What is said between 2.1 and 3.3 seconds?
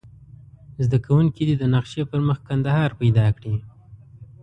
مخ کندهار پیدا